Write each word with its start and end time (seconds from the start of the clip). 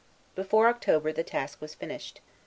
Before 0.33 0.67
October, 0.67 1.13
the 1.13 1.21
task 1.23 1.61
was 1.61 1.75
finished. 1.75 2.21